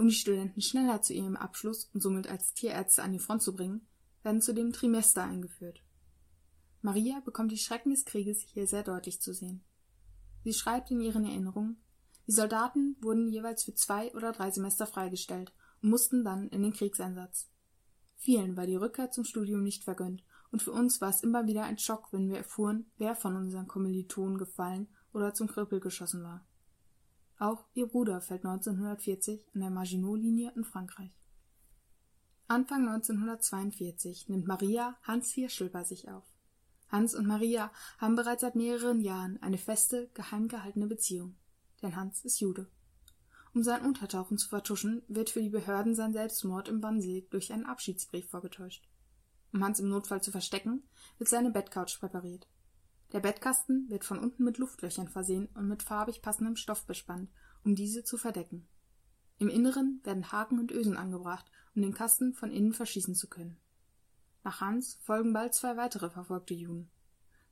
Um 0.00 0.08
die 0.08 0.14
Studenten 0.14 0.62
schneller 0.62 1.02
zu 1.02 1.12
ihrem 1.12 1.36
Abschluss 1.36 1.90
und 1.92 2.00
somit 2.00 2.26
als 2.26 2.54
Tierärzte 2.54 3.02
an 3.02 3.12
die 3.12 3.18
Front 3.18 3.42
zu 3.42 3.54
bringen, 3.54 3.86
werden 4.22 4.40
zudem 4.40 4.72
Trimester 4.72 5.24
eingeführt. 5.24 5.84
Maria 6.80 7.20
bekommt 7.20 7.52
die 7.52 7.58
Schrecken 7.58 7.90
des 7.90 8.06
Krieges 8.06 8.40
hier 8.40 8.66
sehr 8.66 8.82
deutlich 8.82 9.20
zu 9.20 9.34
sehen. 9.34 9.62
Sie 10.42 10.54
schreibt 10.54 10.90
in 10.90 11.02
ihren 11.02 11.26
Erinnerungen, 11.26 11.82
die 12.26 12.32
Soldaten 12.32 12.96
wurden 13.02 13.28
jeweils 13.28 13.64
für 13.64 13.74
zwei 13.74 14.10
oder 14.14 14.32
drei 14.32 14.50
Semester 14.50 14.86
freigestellt 14.86 15.52
und 15.82 15.90
mussten 15.90 16.24
dann 16.24 16.48
in 16.48 16.62
den 16.62 16.72
Kriegseinsatz. 16.72 17.50
Vielen 18.16 18.56
war 18.56 18.64
die 18.64 18.76
Rückkehr 18.76 19.10
zum 19.10 19.24
Studium 19.24 19.62
nicht 19.62 19.84
vergönnt 19.84 20.24
und 20.50 20.62
für 20.62 20.72
uns 20.72 21.02
war 21.02 21.10
es 21.10 21.22
immer 21.22 21.46
wieder 21.46 21.64
ein 21.64 21.76
Schock, 21.76 22.10
wenn 22.10 22.30
wir 22.30 22.38
erfuhren, 22.38 22.90
wer 22.96 23.14
von 23.14 23.36
unseren 23.36 23.68
Kommilitonen 23.68 24.38
gefallen 24.38 24.88
oder 25.12 25.34
zum 25.34 25.46
Krüppel 25.46 25.78
geschossen 25.78 26.22
war. 26.22 26.46
Auch 27.40 27.64
ihr 27.72 27.86
Bruder 27.86 28.20
fällt 28.20 28.44
1940 28.44 29.46
an 29.54 29.62
der 29.62 29.70
Maginot-Linie 29.70 30.52
in 30.54 30.62
Frankreich. 30.62 31.10
Anfang 32.48 32.86
1942 32.86 34.28
nimmt 34.28 34.46
Maria 34.46 34.98
Hans 35.04 35.32
Hirschel 35.32 35.70
bei 35.70 35.82
sich 35.82 36.10
auf. 36.10 36.24
Hans 36.90 37.14
und 37.14 37.26
Maria 37.26 37.72
haben 37.96 38.14
bereits 38.14 38.42
seit 38.42 38.56
mehreren 38.56 39.00
Jahren 39.00 39.42
eine 39.42 39.56
feste, 39.56 40.10
geheim 40.12 40.48
gehaltene 40.48 40.86
Beziehung. 40.86 41.34
Denn 41.80 41.96
Hans 41.96 42.26
ist 42.26 42.40
Jude. 42.40 42.68
Um 43.54 43.62
sein 43.62 43.86
Untertauchen 43.86 44.36
zu 44.36 44.50
vertuschen, 44.50 45.00
wird 45.08 45.30
für 45.30 45.40
die 45.40 45.48
Behörden 45.48 45.94
sein 45.94 46.12
Selbstmord 46.12 46.68
im 46.68 46.82
Wannsee 46.82 47.26
durch 47.30 47.54
einen 47.54 47.64
Abschiedsbrief 47.64 48.28
vorgetäuscht. 48.28 48.86
Um 49.54 49.64
Hans 49.64 49.80
im 49.80 49.88
Notfall 49.88 50.20
zu 50.20 50.30
verstecken, 50.30 50.82
wird 51.16 51.30
seine 51.30 51.50
Bettcouch 51.50 51.98
präpariert. 52.00 52.46
Der 53.12 53.20
Bettkasten 53.20 53.90
wird 53.90 54.04
von 54.04 54.18
unten 54.18 54.44
mit 54.44 54.58
Luftlöchern 54.58 55.08
versehen 55.08 55.48
und 55.54 55.68
mit 55.68 55.82
farbig 55.82 56.22
passendem 56.22 56.56
Stoff 56.56 56.86
bespannt, 56.86 57.30
um 57.64 57.74
diese 57.74 58.04
zu 58.04 58.16
verdecken. 58.16 58.68
Im 59.38 59.48
Inneren 59.48 60.00
werden 60.04 60.30
Haken 60.30 60.58
und 60.58 60.70
Ösen 60.70 60.96
angebracht, 60.96 61.50
um 61.74 61.82
den 61.82 61.94
Kasten 61.94 62.34
von 62.34 62.52
innen 62.52 62.72
verschießen 62.72 63.14
zu 63.14 63.28
können. 63.28 63.56
Nach 64.44 64.60
Hans 64.60 64.98
folgen 65.02 65.32
bald 65.32 65.54
zwei 65.54 65.76
weitere 65.76 66.10
verfolgte 66.10 66.54
Juden. 66.54 66.90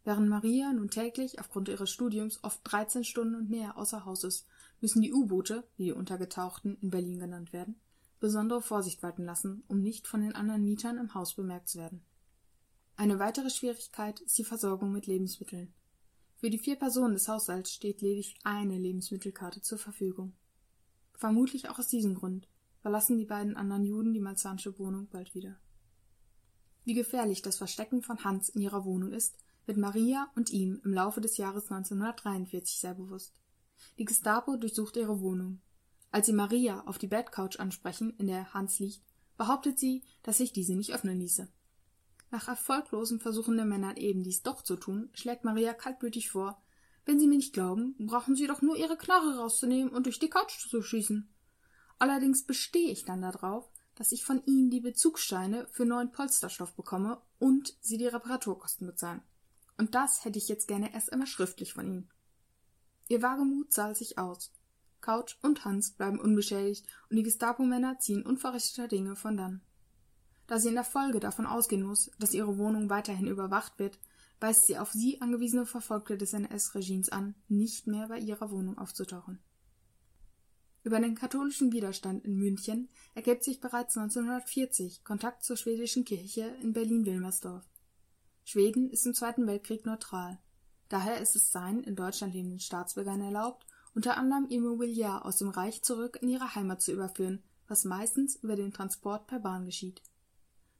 Während 0.04 0.28
Maria 0.28 0.72
nun 0.72 0.90
täglich 0.90 1.38
aufgrund 1.38 1.68
ihres 1.68 1.90
Studiums 1.90 2.42
oft 2.42 2.60
13 2.64 3.04
Stunden 3.04 3.34
und 3.34 3.50
mehr 3.50 3.76
außer 3.76 4.04
Haus 4.04 4.24
ist, 4.24 4.46
müssen 4.80 5.02
die 5.02 5.12
U-Boote, 5.12 5.64
wie 5.76 5.84
die 5.84 5.92
Untergetauchten 5.92 6.78
in 6.80 6.90
Berlin 6.90 7.18
genannt 7.18 7.52
werden, 7.52 7.80
besondere 8.20 8.62
Vorsicht 8.62 9.02
walten 9.02 9.24
lassen, 9.24 9.64
um 9.68 9.80
nicht 9.80 10.06
von 10.06 10.20
den 10.20 10.34
anderen 10.34 10.64
Mietern 10.64 10.98
im 10.98 11.14
Haus 11.14 11.34
bemerkt 11.34 11.68
zu 11.68 11.78
werden. 11.78 12.02
Eine 12.98 13.20
weitere 13.20 13.48
Schwierigkeit 13.48 14.18
ist 14.18 14.36
die 14.38 14.44
Versorgung 14.44 14.90
mit 14.90 15.06
Lebensmitteln. 15.06 15.72
Für 16.34 16.50
die 16.50 16.58
vier 16.58 16.74
Personen 16.74 17.14
des 17.14 17.28
Haushalts 17.28 17.72
steht 17.72 18.00
lediglich 18.00 18.34
eine 18.42 18.76
Lebensmittelkarte 18.76 19.62
zur 19.62 19.78
Verfügung. 19.78 20.32
Vermutlich 21.14 21.68
auch 21.68 21.78
aus 21.78 21.86
diesem 21.86 22.16
Grund 22.16 22.48
verlassen 22.80 23.16
die 23.16 23.24
beiden 23.24 23.56
anderen 23.56 23.84
Juden 23.84 24.14
die 24.14 24.20
malzanische 24.20 24.80
Wohnung 24.80 25.06
bald 25.12 25.32
wieder. 25.36 25.60
Wie 26.82 26.94
gefährlich 26.94 27.40
das 27.40 27.56
Verstecken 27.56 28.02
von 28.02 28.24
Hans 28.24 28.48
in 28.48 28.62
ihrer 28.62 28.84
Wohnung 28.84 29.12
ist, 29.12 29.36
wird 29.66 29.78
Maria 29.78 30.28
und 30.34 30.50
ihm 30.50 30.80
im 30.82 30.92
Laufe 30.92 31.20
des 31.20 31.36
Jahres 31.36 31.70
1943 31.70 32.80
sehr 32.80 32.94
bewusst. 32.94 33.32
Die 33.96 34.06
Gestapo 34.06 34.56
durchsucht 34.56 34.96
ihre 34.96 35.20
Wohnung, 35.20 35.60
als 36.10 36.26
sie 36.26 36.32
Maria 36.32 36.80
auf 36.80 36.98
die 36.98 37.06
Bettcouch 37.06 37.60
ansprechen, 37.60 38.16
in 38.18 38.26
der 38.26 38.52
Hans 38.54 38.80
liegt, 38.80 39.02
behauptet 39.36 39.78
sie, 39.78 40.02
dass 40.24 40.38
sich 40.38 40.52
diese 40.52 40.74
nicht 40.74 40.92
öffnen 40.92 41.20
ließe. 41.20 41.48
Nach 42.30 42.48
erfolglosen 42.48 43.20
Versuchen 43.20 43.56
der 43.56 43.64
Männer 43.64 43.96
eben 43.96 44.22
dies 44.22 44.42
doch 44.42 44.62
zu 44.62 44.76
tun, 44.76 45.08
schlägt 45.14 45.44
Maria 45.44 45.72
kaltblütig 45.72 46.30
vor, 46.30 46.62
wenn 47.08 47.18
Sie 47.18 47.26
mir 47.26 47.36
nicht 47.38 47.54
glauben, 47.54 47.94
brauchen 47.98 48.36
Sie 48.36 48.46
doch 48.46 48.60
nur 48.60 48.76
Ihre 48.76 48.98
Knarre 48.98 49.38
rauszunehmen 49.38 49.90
und 49.90 50.04
durch 50.04 50.18
die 50.18 50.28
Couch 50.28 50.68
zu 50.68 50.82
schießen. 50.82 51.26
Allerdings 51.98 52.44
bestehe 52.44 52.90
ich 52.90 53.06
dann 53.06 53.22
darauf, 53.22 53.70
dass 53.94 54.12
ich 54.12 54.26
von 54.26 54.44
Ihnen 54.44 54.70
die 54.70 54.80
Bezugssteine 54.80 55.66
für 55.70 55.86
neuen 55.86 56.12
Polsterstoff 56.12 56.74
bekomme 56.74 57.22
und 57.38 57.74
Sie 57.80 57.96
die 57.96 58.06
Reparaturkosten 58.06 58.86
bezahlen. 58.86 59.22
Und 59.78 59.94
das 59.94 60.26
hätte 60.26 60.38
ich 60.38 60.48
jetzt 60.48 60.68
gerne 60.68 60.92
erst 60.92 61.10
einmal 61.10 61.26
schriftlich 61.26 61.72
von 61.72 61.86
Ihnen. 61.86 62.10
Ihr 63.08 63.22
Wagemut 63.22 63.72
zahlt 63.72 63.96
sich 63.96 64.18
aus. 64.18 64.52
Couch 65.00 65.36
und 65.40 65.64
Hans 65.64 65.92
bleiben 65.92 66.20
unbeschädigt 66.20 66.86
und 67.08 67.16
die 67.16 67.22
Gestapo-Männer 67.22 67.98
ziehen 68.00 68.26
unverrichteter 68.26 68.86
Dinge 68.86 69.16
von 69.16 69.36
dann. 69.36 69.62
Da 70.48 70.58
sie 70.58 70.68
in 70.68 70.74
der 70.74 70.84
Folge 70.84 71.20
davon 71.20 71.46
ausgehen 71.46 71.82
muss, 71.82 72.10
dass 72.18 72.34
ihre 72.34 72.56
Wohnung 72.58 72.90
weiterhin 72.90 73.28
überwacht 73.28 73.78
wird, 73.78 73.98
weist 74.40 74.66
sie 74.66 74.78
auf 74.78 74.92
sie 74.92 75.20
angewiesene 75.20 75.66
Verfolgte 75.66 76.16
des 76.16 76.32
NS-Regimes 76.32 77.10
an, 77.10 77.34
nicht 77.48 77.86
mehr 77.86 78.08
bei 78.08 78.18
ihrer 78.18 78.50
Wohnung 78.50 78.78
aufzutauchen. 78.78 79.38
Über 80.84 81.00
den 81.00 81.16
katholischen 81.16 81.72
Widerstand 81.72 82.24
in 82.24 82.36
München 82.36 82.88
ergibt 83.14 83.44
sich 83.44 83.60
bereits 83.60 83.96
1940 83.98 85.04
Kontakt 85.04 85.44
zur 85.44 85.58
schwedischen 85.58 86.06
Kirche 86.06 86.46
in 86.62 86.72
Berlin-Wilmersdorf. 86.72 87.68
Schweden 88.44 88.88
ist 88.88 89.04
im 89.04 89.12
Zweiten 89.12 89.46
Weltkrieg 89.46 89.84
neutral. 89.84 90.38
Daher 90.88 91.20
ist 91.20 91.36
es 91.36 91.52
seinen 91.52 91.84
in 91.84 91.94
Deutschland 91.94 92.32
lebenden 92.32 92.60
Staatsbürgern 92.60 93.20
erlaubt, 93.20 93.66
unter 93.94 94.16
anderem 94.16 94.46
ihr 94.48 94.62
Mobiliar 94.62 95.26
aus 95.26 95.36
dem 95.36 95.50
Reich 95.50 95.82
zurück 95.82 96.18
in 96.22 96.30
ihre 96.30 96.54
Heimat 96.54 96.80
zu 96.80 96.92
überführen, 96.92 97.42
was 97.66 97.84
meistens 97.84 98.36
über 98.36 98.56
den 98.56 98.72
Transport 98.72 99.26
per 99.26 99.40
Bahn 99.40 99.66
geschieht. 99.66 100.00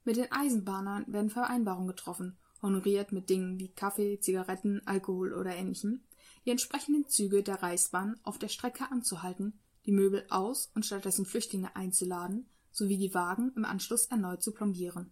Mit 0.09 0.17
den 0.17 0.31
Eisenbahnern 0.31 1.05
werden 1.05 1.29
Vereinbarungen 1.29 1.89
getroffen, 1.89 2.35
honoriert 2.63 3.11
mit 3.11 3.29
Dingen 3.29 3.59
wie 3.59 3.71
Kaffee, 3.71 4.19
Zigaretten, 4.19 4.81
Alkohol 4.87 5.33
oder 5.33 5.55
ähnlichem, 5.55 6.01
die 6.43 6.49
entsprechenden 6.49 7.07
Züge 7.07 7.43
der 7.43 7.61
Reichsbahn 7.61 8.19
auf 8.23 8.39
der 8.39 8.47
Strecke 8.47 8.89
anzuhalten, 8.89 9.59
die 9.85 9.91
Möbel 9.91 10.25
aus 10.31 10.71
und 10.73 10.83
stattdessen 10.83 11.27
Flüchtlinge 11.27 11.75
einzuladen, 11.75 12.49
sowie 12.71 12.97
die 12.97 13.13
Wagen 13.13 13.51
im 13.55 13.65
Anschluss 13.65 14.07
erneut 14.07 14.41
zu 14.41 14.51
plombieren. 14.51 15.11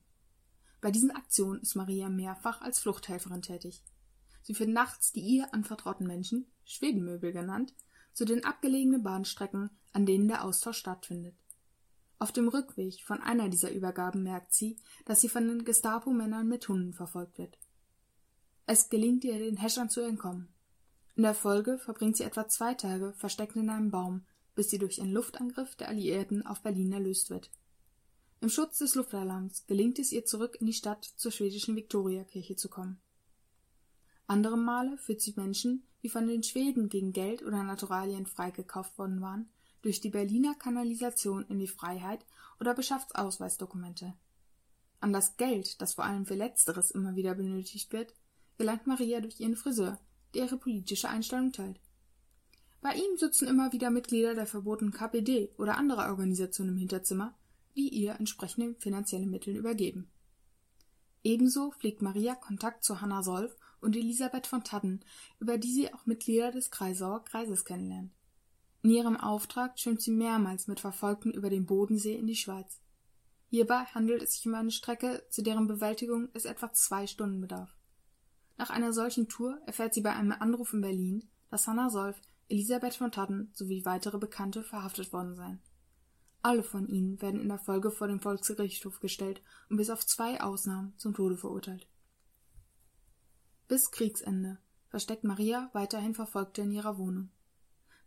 Bei 0.82 0.90
diesen 0.90 1.12
Aktionen 1.12 1.62
ist 1.62 1.76
Maria 1.76 2.10
mehrfach 2.10 2.62
als 2.62 2.80
Fluchthelferin 2.80 3.44
tätig. 3.44 3.84
Sie 4.42 4.56
führt 4.56 4.72
nachts 4.72 5.12
die 5.12 5.22
ihr 5.22 5.54
anvertrauten 5.54 6.08
Menschen, 6.08 6.48
Schwedenmöbel 6.66 7.34
genannt, 7.34 7.76
zu 8.14 8.26
den 8.26 8.44
abgelegenen 8.44 9.04
Bahnstrecken, 9.04 9.70
an 9.94 10.08
denen 10.08 10.28
der 10.28 10.44
Austausch 10.44 10.80
stattfindet. 10.80 11.36
Auf 12.20 12.32
dem 12.32 12.48
Rückweg 12.48 13.04
von 13.04 13.22
einer 13.22 13.48
dieser 13.50 13.72
Übergaben 13.72 14.24
merkt 14.24 14.54
sie, 14.54 14.78
dass 15.06 15.22
sie 15.22 15.30
von 15.30 15.48
den 15.48 15.66
Gestapo-Männern 15.66 16.48
mit 16.48 16.68
Hunden 16.68 16.94
verfolgt 16.94 17.38
wird. 17.38 17.58
Es 18.66 18.90
gelingt 18.90 19.24
ihr, 19.24 19.38
den 19.38 19.58
Häschern 19.58 19.90
zu 19.90 20.02
entkommen. 20.02 20.50
In 21.16 21.24
der 21.24 21.36
Folge 21.36 21.78
verbringt 21.78 22.18
sie 22.18 22.24
etwa 22.24 22.48
zwei 22.48 22.74
Tage 22.74 23.14
versteckt 23.14 23.56
in 23.56 23.70
einem 23.70 23.92
Baum, 23.92 24.26
bis 24.56 24.70
sie 24.70 24.80
durch 24.80 25.00
einen 25.00 25.14
Luftangriff 25.14 25.76
der 25.76 25.90
Alliierten 25.90 26.46
auf 26.46 26.62
Berlin 26.62 26.92
erlöst 26.92 27.30
wird. 27.30 27.52
Im 28.42 28.50
Schutz 28.50 28.80
des 28.80 28.96
Luftalarms 28.96 29.66
gelingt 29.66 29.98
es 30.00 30.12
ihr 30.12 30.26
zurück 30.26 30.58
in 30.60 30.68
die 30.68 30.74
Stadt 30.74 31.06
zur 31.06 31.32
schwedischen 31.32 31.76
Viktoriakirche 31.76 32.56
zu 32.56 32.70
kommen. 32.70 33.00
Andere 34.28 34.58
Male 34.58 34.98
führt 34.98 35.22
sie 35.22 35.34
Menschen, 35.36 35.88
die 36.04 36.10
von 36.10 36.28
den 36.28 36.44
Schweden 36.44 36.90
gegen 36.90 37.14
Geld 37.14 37.42
oder 37.42 37.64
Naturalien 37.64 38.26
freigekauft 38.26 38.98
worden 38.98 39.22
waren, 39.22 39.50
durch 39.82 40.02
die 40.02 40.10
Berliner 40.10 40.56
Kanalisation 40.56 41.46
in 41.48 41.60
die 41.60 41.68
Freiheit 41.68 42.26
oder 42.60 42.74
beschafft 42.74 43.16
Ausweisdokumente. 43.16 44.14
An 45.00 45.14
das 45.14 45.38
Geld, 45.38 45.82
das 45.82 45.94
vor 45.94 46.06
allem 46.06 46.26
für 46.26 46.36
Letzteres 46.36 46.92
immer 46.92 47.16
wieder 47.16 47.36
benötigt 47.36 47.94
wird, 47.94 48.14
gelangt 48.58 48.88
Maria 48.88 49.22
durch 49.22 49.40
ihren 49.40 49.56
Friseur, 49.56 50.00
der 50.34 50.46
ihre 50.46 50.58
politische 50.58 51.10
Einstellung 51.10 51.52
teilt. 51.52 51.80
Bei 52.82 52.94
ihm 52.94 53.18
sitzen 53.18 53.48
immer 53.48 53.72
wieder 53.72 53.90
Mitglieder 53.90 54.36
der 54.36 54.46
verbotenen 54.46 54.94
KPD 54.94 55.50
oder 55.58 55.78
anderer 55.78 56.10
Organisationen 56.10 56.72
im 56.72 56.78
Hinterzimmer, 56.78 57.36
die 57.76 57.90
ihr 57.90 58.14
entsprechende 58.14 58.76
finanzielle 58.80 59.28
Mittel 59.28 59.56
übergeben. 59.56 60.10
Ebenso 61.24 61.72
pflegt 61.72 62.02
Maria 62.02 62.36
Kontakt 62.36 62.84
zu 62.84 63.02
Hanna 63.02 63.22
Solf 63.24 63.56
und 63.82 63.96
Elisabeth 63.96 64.48
von 64.48 64.64
Tadden, 64.64 65.04
über 65.40 65.58
die 65.58 65.72
sie 65.72 65.94
auch 65.94 66.06
Mitglieder 66.06 66.52
des 66.52 66.72
Kreisauer 66.72 67.24
Kreises 67.26 67.66
kennenlernt. 67.66 68.12
In 68.88 68.94
ihrem 68.94 69.18
Auftrag 69.18 69.78
schwimmt 69.78 70.02
sie 70.02 70.12
mehrmals 70.12 70.68
mit 70.68 70.80
Verfolgten 70.80 71.32
über 71.32 71.50
den 71.50 71.66
Bodensee 71.66 72.16
in 72.16 72.26
die 72.26 72.38
Schweiz. 72.38 72.80
Hierbei 73.50 73.84
handelt 73.94 74.22
es 74.22 74.36
sich 74.36 74.48
um 74.48 74.56
eine 74.56 74.72
Strecke, 74.72 75.26
zu 75.30 75.44
deren 75.44 75.68
Bewältigung 75.68 76.30
es 76.34 76.46
etwa 76.46 76.72
zwei 76.72 77.06
Stunden 77.06 77.42
bedarf. 77.42 77.76
Nach 78.56 78.70
einer 78.70 78.94
solchen 78.94 79.28
Tour 79.28 79.60
erfährt 79.66 79.94
sie 79.94 80.00
bei 80.00 80.14
einem 80.14 80.32
Anruf 80.32 80.72
in 80.72 80.80
Berlin, 80.80 81.30
dass 81.50 81.68
Hannah 81.68 81.90
Solf, 81.90 82.16
Elisabeth 82.48 82.96
von 82.96 83.12
Tatten 83.12 83.52
sowie 83.54 83.84
weitere 83.84 84.18
Bekannte 84.20 84.64
verhaftet 84.64 85.12
worden 85.12 85.36
seien. 85.36 85.62
Alle 86.42 86.64
von 86.64 86.88
ihnen 86.88 87.22
werden 87.22 87.42
in 87.42 87.50
der 87.50 87.60
Folge 87.60 87.92
vor 87.92 88.08
den 88.08 88.22
Volksgerichtshof 88.22 89.02
gestellt 89.02 89.42
und 89.70 89.76
bis 89.76 89.90
auf 89.90 90.06
zwei 90.06 90.40
Ausnahmen 90.40 90.94
zum 90.96 91.14
Tode 91.14 91.36
verurteilt. 91.36 91.90
Bis 93.68 93.92
Kriegsende 93.92 94.60
versteckt 94.88 95.26
Maria 95.26 95.70
weiterhin 95.74 96.16
Verfolgte 96.16 96.62
in 96.62 96.72
ihrer 96.72 96.98
Wohnung. 96.98 97.32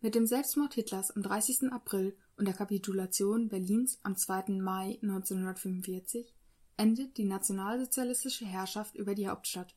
Mit 0.02 0.14
dem 0.14 0.26
Selbstmord 0.26 0.73
Hitlers 0.73 1.11
am 1.11 1.23
30. 1.23 1.71
April 1.73 2.16
und 2.38 2.47
der 2.47 2.54
Kapitulation 2.54 3.50
Berlins 3.50 3.99
am 4.02 4.16
2. 4.16 4.45
Mai 4.59 4.99
1945 5.02 6.33
endet 6.78 7.19
die 7.19 7.26
nationalsozialistische 7.26 8.47
Herrschaft 8.47 8.97
über 8.97 9.14
die 9.14 9.28
Hauptstadt. 9.28 9.76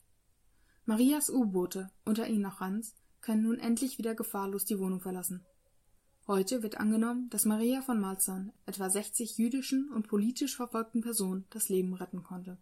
Marias 0.85 1.29
U-Boote, 1.29 1.91
unter 2.05 2.25
ihnen 2.25 2.45
auch 2.45 2.61
Hans, 2.61 2.95
können 3.19 3.43
nun 3.43 3.59
endlich 3.59 3.97
wieder 3.97 4.15
gefahrlos 4.15 4.63
die 4.63 4.79
Wohnung 4.79 5.01
verlassen. 5.01 5.45
Heute 6.25 6.63
wird 6.63 6.79
angenommen, 6.79 7.29
dass 7.29 7.43
Maria 7.43 7.81
von 7.81 7.99
Malzahn 7.99 8.53
etwa 8.65 8.89
60 8.89 9.37
jüdischen 9.37 9.91
und 9.91 10.07
politisch 10.07 10.55
verfolgten 10.55 11.01
Personen 11.01 11.43
das 11.49 11.67
Leben 11.67 11.93
retten 11.95 12.23
konnte. 12.23 12.57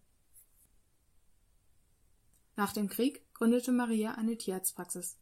Nach 2.55 2.73
dem 2.73 2.89
Krieg 2.89 3.23
gründete 3.35 3.71
Maria 3.71 4.15
eine 4.15 4.35
Tierarztpraxis. 4.35 5.20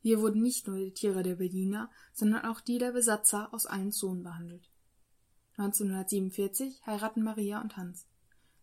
Hier 0.00 0.20
wurden 0.20 0.42
nicht 0.42 0.66
nur 0.66 0.76
die 0.76 0.92
Tiere 0.92 1.22
der 1.22 1.36
Berliner, 1.36 1.90
sondern 2.12 2.44
auch 2.44 2.60
die 2.60 2.78
der 2.78 2.92
Besatzer 2.92 3.52
aus 3.52 3.66
allen 3.66 3.92
Zonen 3.92 4.22
behandelt. 4.22 4.70
1947 5.56 6.86
heiraten 6.86 7.22
Maria 7.22 7.60
und 7.60 7.76
Hans. 7.76 8.06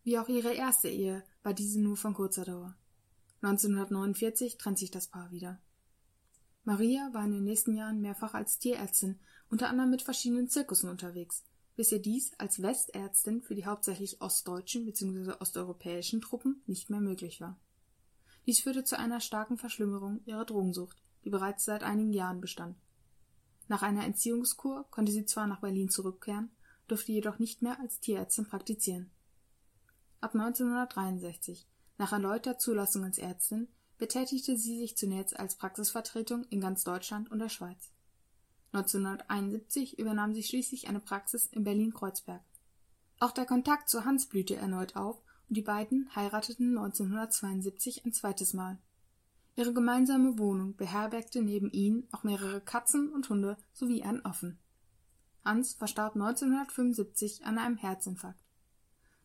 Wie 0.04 0.18
auch 0.18 0.30
ihre 0.30 0.54
erste 0.54 0.88
Ehe 0.88 1.24
war 1.44 1.54
diese 1.54 1.82
nur 1.82 1.98
von 1.98 2.13
kurzer 2.13 2.46
Dauer. 2.46 2.77
1949 3.42 4.58
trennt 4.58 4.80
sich 4.80 4.92
das 4.92 5.08
Paar 5.08 5.32
wieder. 5.32 5.60
Maria 6.63 7.13
war 7.13 7.25
in 7.25 7.32
den 7.32 7.44
nächsten 7.44 7.75
Jahren 7.75 8.01
mehrfach 8.01 8.34
als 8.34 8.58
Tierärztin, 8.58 9.20
unter 9.50 9.70
anderem 9.70 9.92
mit 9.92 10.01
verschiedenen 10.01 10.48
Zirkussen 10.48 10.89
unterwegs, 10.89 11.44
bis 11.75 11.92
ihr 11.92 12.00
dies 12.00 12.34
als 12.39 12.62
Westärztin 12.62 13.42
für 13.42 13.56
die 13.56 13.65
hauptsächlich 13.65 14.22
ostdeutschen 14.22 14.86
bzw. 14.86 15.34
osteuropäischen 15.39 16.22
Truppen 16.22 16.63
nicht 16.65 16.89
mehr 16.89 17.01
möglich 17.01 17.42
war. 17.42 17.60
Dies 18.46 18.62
führte 18.62 18.84
zu 18.84 18.98
einer 18.98 19.20
starken 19.20 19.58
Verschlimmerung 19.58 20.22
ihrer 20.25 20.46
Drogensucht, 20.46 21.01
die 21.25 21.29
bereits 21.29 21.65
seit 21.65 21.84
einigen 21.84 22.13
Jahren 22.13 22.39
bestand. 22.39 22.77
Nach 23.67 23.82
einer 23.82 24.05
Entziehungskur 24.05 24.86
konnte 24.91 25.12
sie 25.12 25.25
zwar 25.25 25.48
nach 25.48 25.62
Berlin 25.62 25.89
zurückkehren, 25.89 26.51
durfte 26.88 27.12
jedoch 27.12 27.39
nicht 27.39 27.62
mehr 27.62 27.79
als 27.79 28.00
Tierärztin 28.00 28.46
praktizieren. 28.46 29.10
Ab 30.22 30.34
1963, 30.36 31.67
nach 31.98 32.13
erneuter 32.13 32.58
Zulassung 32.58 33.03
als 33.03 33.17
Ärztin, 33.17 33.67
betätigte 33.98 34.58
sie 34.58 34.77
sich 34.77 34.98
zunächst 34.98 35.39
als 35.39 35.55
Praxisvertretung 35.55 36.44
in 36.50 36.62
ganz 36.62 36.84
Deutschland 36.84 37.32
und 37.32 37.39
der 37.39 37.50
Schweiz. 37.50 37.91
1971 38.74 39.98
übernahm 39.98 40.34
sie 40.34 40.44
schließlich 40.44 40.88
eine 40.88 41.00
Praxis 41.00 41.48
in 41.48 41.63
Berlin-Kreuzberg. 41.63 42.44
Auch 43.20 43.32
der 43.32 43.46
Kontakt 43.46 43.88
zu 43.89 44.03
Hans 44.03 44.27
blühte 44.27 44.58
erneut 44.58 44.96
auf 44.96 45.22
und 45.48 45.55
die 45.55 45.62
beiden 45.62 46.13
heirateten 46.13 46.77
1972 46.77 48.05
ein 48.05 48.12
zweites 48.12 48.53
Mal. 48.53 48.77
Ihre 49.56 49.74
gemeinsame 49.74 50.38
Wohnung 50.38 50.76
beherbergte 50.76 51.42
neben 51.42 51.72
ihnen 51.72 52.08
auch 52.12 52.24
mehrere 52.24 52.62
Katzen 52.62 53.12
und 53.14 53.30
Hunde 53.30 53.58
sowie 53.74 54.04
einen 54.04 54.26
Affen. 54.26 54.60
Hans 55.44 55.76
verstarb 55.76 56.16
1975 56.16 57.46
an 57.46 57.58
einem 57.58 57.78
Herzinfarkt. 57.78 58.40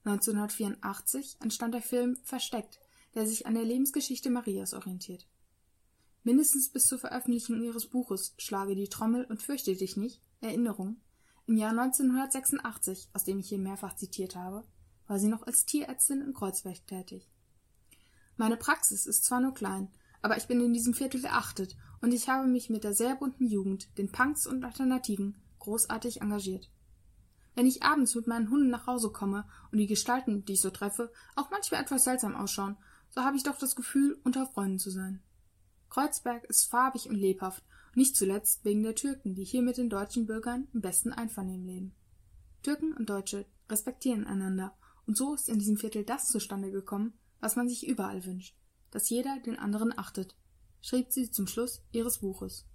1984 0.04 1.38
entstand 1.40 1.74
der 1.74 1.82
Film 1.82 2.16
Versteckt, 2.22 2.78
der 3.14 3.26
sich 3.26 3.46
an 3.46 3.54
der 3.54 3.64
Lebensgeschichte 3.64 4.30
Marias 4.30 4.72
orientiert. 4.72 5.26
Mindestens 6.22 6.68
bis 6.68 6.86
zur 6.86 6.98
Veröffentlichung 6.98 7.62
ihres 7.62 7.86
Buches 7.86 8.34
Schlage 8.38 8.74
die 8.74 8.88
Trommel 8.88 9.24
und 9.24 9.42
fürchte 9.42 9.74
dich 9.74 9.96
nicht 9.96 10.22
Erinnerung 10.40 11.00
im 11.50 11.56
Jahr 11.56 11.70
1986, 11.70 13.08
aus 13.12 13.24
dem 13.24 13.40
ich 13.40 13.48
hier 13.48 13.58
mehrfach 13.58 13.96
zitiert 13.96 14.36
habe, 14.36 14.64
war 15.08 15.18
sie 15.18 15.26
noch 15.26 15.42
als 15.42 15.64
Tierärztin 15.64 16.20
in 16.20 16.32
Kreuzberg 16.32 16.86
tätig. 16.86 17.28
Meine 18.36 18.56
Praxis 18.56 19.04
ist 19.04 19.24
zwar 19.24 19.40
nur 19.40 19.52
klein, 19.52 19.88
aber 20.22 20.36
ich 20.36 20.46
bin 20.46 20.60
in 20.60 20.72
diesem 20.72 20.94
Viertel 20.94 21.20
geachtet 21.20 21.76
und 22.00 22.12
ich 22.12 22.28
habe 22.28 22.46
mich 22.46 22.70
mit 22.70 22.84
der 22.84 22.94
sehr 22.94 23.16
bunten 23.16 23.46
Jugend, 23.46 23.96
den 23.98 24.10
Punks 24.10 24.46
und 24.46 24.64
Alternativen 24.64 25.36
großartig 25.58 26.20
engagiert. 26.20 26.70
Wenn 27.54 27.66
ich 27.66 27.82
abends 27.82 28.14
mit 28.14 28.26
meinen 28.26 28.50
Hunden 28.50 28.70
nach 28.70 28.86
Hause 28.86 29.10
komme 29.10 29.46
und 29.72 29.78
die 29.78 29.86
Gestalten, 29.86 30.44
die 30.44 30.54
ich 30.54 30.60
so 30.60 30.70
treffe, 30.70 31.12
auch 31.36 31.50
manchmal 31.50 31.82
etwas 31.82 32.04
seltsam 32.04 32.34
ausschauen, 32.34 32.76
so 33.10 33.22
habe 33.22 33.36
ich 33.36 33.42
doch 33.42 33.58
das 33.58 33.76
Gefühl, 33.76 34.18
unter 34.24 34.46
Freunden 34.46 34.78
zu 34.78 34.90
sein. 34.90 35.22
Kreuzberg 35.88 36.44
ist 36.44 36.70
farbig 36.70 37.08
und 37.08 37.16
lebhaft, 37.16 37.64
nicht 37.94 38.16
zuletzt 38.16 38.64
wegen 38.64 38.82
der 38.84 38.94
Türken, 38.94 39.34
die 39.34 39.44
hier 39.44 39.62
mit 39.62 39.76
den 39.76 39.90
deutschen 39.90 40.26
Bürgern 40.26 40.68
im 40.72 40.80
besten 40.80 41.12
Einvernehmen 41.12 41.66
leben. 41.66 41.94
Türken 42.62 42.92
und 42.92 43.10
Deutsche 43.10 43.46
respektieren 43.68 44.26
einander, 44.26 44.76
und 45.06 45.16
so 45.16 45.34
ist 45.34 45.48
in 45.48 45.58
diesem 45.58 45.76
Viertel 45.76 46.04
das 46.04 46.28
zustande 46.28 46.70
gekommen, 46.70 47.14
was 47.40 47.56
man 47.56 47.68
sich 47.68 47.88
überall 47.88 48.24
wünscht, 48.24 48.56
dass 48.90 49.10
jeder 49.10 49.38
den 49.40 49.58
anderen 49.58 49.96
achtet, 49.96 50.36
schrieb 50.80 51.12
sie 51.12 51.30
zum 51.30 51.46
Schluss 51.46 51.82
ihres 51.92 52.18
Buches. 52.18 52.66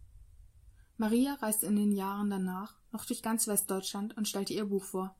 Maria 0.97 1.34
reiste 1.36 1.65
in 1.65 1.75
den 1.75 1.91
Jahren 1.91 2.30
danach 2.30 2.78
noch 2.91 3.06
durch 3.06 3.21
ganz 3.21 3.47
Westdeutschland 3.47 4.15
und 4.15 4.28
stellte 4.28 4.54
ihr 4.54 4.65
Buch 4.65 4.84
vor. 4.84 5.15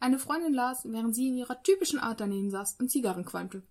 Eine 0.00 0.18
Freundin 0.18 0.52
las, 0.52 0.84
während 0.84 1.14
sie 1.14 1.28
in 1.28 1.36
ihrer 1.36 1.62
typischen 1.62 1.98
Art 1.98 2.20
daneben 2.20 2.50
saß 2.50 2.76
und 2.78 2.90
Zigarren 2.90 3.24
qualmte. 3.24 3.62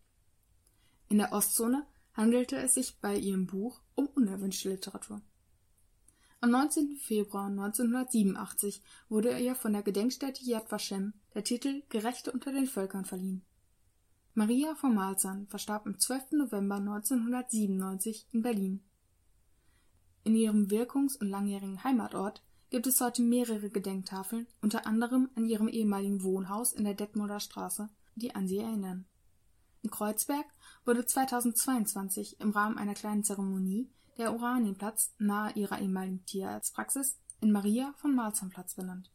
In 1.10 1.20
der 1.20 1.32
Ostzone 1.32 1.86
handelte 2.14 2.58
es 2.58 2.74
sich 2.74 3.00
bei 3.00 3.16
ihrem 3.16 3.46
Buch 3.46 3.82
um 3.94 4.08
unerwünschte 4.08 4.70
Literatur. 4.70 5.22
Am 6.42 6.50
19. 6.50 6.98
Februar 6.98 7.46
1987 7.46 8.82
wurde 9.10 9.38
ihr 9.38 9.56
von 9.56 9.74
der 9.74 9.84
Gedenkstätte 9.84 10.44
Yad 10.44 10.72
Vashem 10.72 11.14
der 11.34 11.44
Titel 11.44 11.84
Gerechte 11.90 12.32
unter 12.32 12.52
den 12.52 12.66
Völkern 12.66 13.06
verliehen. 13.06 13.46
Maria 14.36 14.74
von 14.74 14.96
Malzahn 14.96 15.46
verstarb 15.46 15.86
am 15.86 16.00
12. 16.00 16.32
November 16.32 16.78
1997 16.78 18.26
in 18.32 18.42
Berlin. 18.42 18.84
In 20.24 20.36
ihrem 20.36 20.72
Wirkungs- 20.72 21.16
und 21.18 21.30
langjährigen 21.30 21.84
Heimatort 21.84 22.42
gibt 22.72 22.88
es 22.88 23.00
heute 23.00 23.22
mehrere 23.22 23.70
Gedenktafeln, 23.70 24.48
unter 24.60 24.88
anderem 24.88 25.30
an 25.36 25.46
ihrem 25.46 25.68
ehemaligen 25.68 26.24
Wohnhaus 26.24 26.74
in 26.74 26.84
der 26.84 26.96
Detmolder 26.96 27.40
Straße, 27.40 27.90
die 28.16 28.34
an 28.34 28.48
sie 28.48 28.58
erinnern. 28.58 29.06
In 29.84 29.92
Kreuzberg 29.92 30.48
wurde 30.84 31.06
2022 31.06 32.40
im 32.40 32.50
Rahmen 32.50 32.80
einer 32.80 32.96
kleinen 32.96 33.24
Zeremonie 33.24 33.88
der 34.18 34.34
Oranienplatz 34.34 35.14
nahe 35.20 35.54
ihrer 35.54 35.80
ehemaligen 35.80 36.26
Tierarztpraxis 36.26 37.20
in 37.40 37.52
Maria 37.52 37.94
von 37.98 38.16
Malzahn-Platz 38.16 38.74
benannt. 38.74 39.12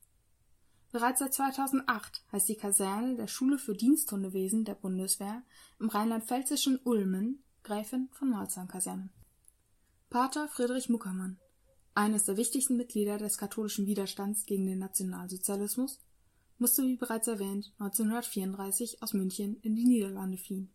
Bereits 0.91 1.19
seit 1.19 1.35
2008 1.35 2.23
heißt 2.33 2.49
die 2.49 2.57
Kaserne 2.57 3.17
der 3.17 3.27
Schule 3.27 3.59
für 3.59 3.75
Diensthundewesen 3.75 4.65
der 4.65 4.75
Bundeswehr 4.75 5.43
im 5.79 5.91
rheinland-pfälzischen 5.91 6.79
Ulmen 6.83 7.43
Gräfin 7.63 8.09
von 8.13 8.31
Malzahn-Kaserne. 8.31 9.11
Pater 10.09 10.49
Friedrich 10.49 10.89
Muckermann, 10.89 11.39
eines 11.95 12.25
der 12.25 12.39
wichtigsten 12.39 12.79
Mitglieder 12.79 13.19
des 13.19 13.37
katholischen 13.37 13.87
Widerstands 13.87 14.47
gegen 14.47 14.67
den 14.67 14.79
Nationalsozialismus, 14.79 16.01
musste 16.57 16.83
wie 16.83 16.97
bereits 16.97 17.29
erwähnt 17.29 17.73
1934 17.79 19.03
aus 19.03 19.13
München 19.13 19.59
in 19.61 19.77
die 19.77 19.85
Niederlande 19.85 20.39
fliehen. 20.39 20.73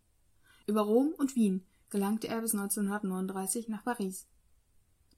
Über 0.68 0.82
Rom 0.82 1.14
und 1.18 1.36
Wien 1.36 1.66
gelangte 1.90 2.28
er 2.28 2.42
bis 2.42 2.54
1939 2.54 3.68
nach 3.68 3.84
Paris. 3.84 4.28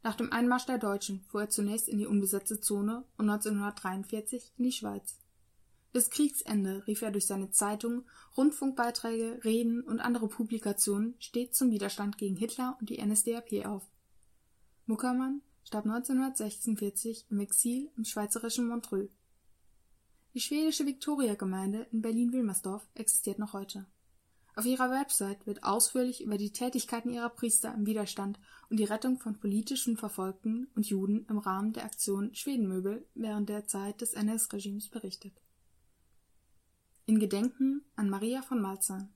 Nach 0.06 0.14
dem 0.14 0.32
Einmarsch 0.32 0.68
der 0.68 0.78
Deutschen 0.78 1.22
fuhr 1.22 1.42
er 1.42 1.50
zunächst 1.50 1.90
in 1.90 1.98
die 1.98 2.06
unbesetzte 2.06 2.62
Zone 2.62 3.04
und 3.18 3.28
1943 3.28 4.54
in 4.56 4.66
die 4.66 4.72
Schweiz. 4.72 5.18
Bis 5.94 6.12
Kriegsende 6.12 6.86
rief 6.86 7.02
er 7.02 7.10
durch 7.10 7.26
seine 7.26 7.50
Zeitungen, 7.50 8.06
Rundfunkbeiträge, 8.38 9.44
Reden 9.44 9.82
und 9.82 10.00
andere 10.00 10.28
Publikationen 10.28 11.16
stets 11.18 11.58
zum 11.58 11.72
Widerstand 11.72 12.20
gegen 12.20 12.36
Hitler 12.36 12.78
und 12.80 12.92
die 12.92 13.04
NSDAP 13.04 13.66
auf. 13.66 13.82
Muckermann 14.86 15.42
starb 15.64 15.86
1946 15.86 17.26
im 17.32 17.40
Exil 17.40 17.90
im 17.98 18.06
schweizerischen 18.06 18.68
Montreux. 18.68 19.10
Die 20.36 20.40
schwedische 20.40 20.86
Viktoria-Gemeinde 20.86 21.88
in 21.92 22.04
Berlin-Wilmersdorf 22.04 22.88
existiert 22.94 23.40
noch 23.40 23.54
heute. 23.54 23.88
Auf 24.58 24.66
ihrer 24.66 24.90
Website 24.90 25.46
wird 25.46 25.64
ausführlich 25.64 26.24
über 26.24 26.38
die 26.38 26.54
Tätigkeiten 26.54 27.10
ihrer 27.10 27.30
Priester 27.30 27.74
im 27.74 27.86
Widerstand 27.86 28.40
und 28.70 28.78
die 28.78 28.86
Rettung 28.86 29.20
von 29.20 29.38
politischen 29.38 29.98
Verfolgten 29.98 30.68
und 30.76 30.88
Juden 30.88 31.26
im 31.30 31.40
Rahmen 31.40 31.74
der 31.74 31.84
Aktion 31.84 32.34
Schwedenmöbel 32.34 33.06
während 33.16 33.50
der 33.50 33.68
Zeit 33.68 34.00
des 34.00 34.14
NS-Regimes 34.14 34.88
berichtet. 34.88 35.34
In 37.06 37.20
Gedenken 37.20 37.84
an 37.98 38.10
Maria 38.10 38.42
von 38.42 38.62
Malzahn 38.62 39.14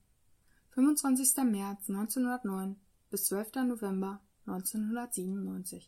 25. 0.72 1.36
März 1.44 1.88
1909 1.88 2.76
bis 3.08 3.24
12. 3.24 3.66
November 3.66 4.20
1997 4.46 5.78